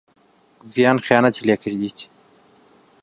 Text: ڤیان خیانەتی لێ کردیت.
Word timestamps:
ڤیان 0.73 0.97
خیانەتی 1.05 1.45
لێ 1.47 1.55
کردیت. 1.63 1.99